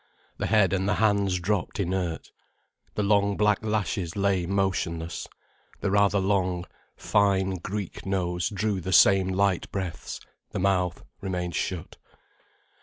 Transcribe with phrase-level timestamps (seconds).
[0.39, 2.31] The head and the hands dropped inert.
[2.95, 5.27] The long black lashes lay motionless,
[5.81, 6.65] the rather long,
[6.97, 10.19] fine Greek nose drew the same light breaths,
[10.53, 11.97] the mouth remained shut.